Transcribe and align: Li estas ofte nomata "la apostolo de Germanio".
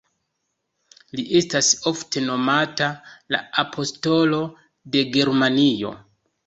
Li 1.19 1.25
estas 1.39 1.69
ofte 1.93 2.25
nomata 2.31 2.89
"la 3.37 3.43
apostolo 3.67 4.45
de 4.97 5.07
Germanio". 5.19 5.99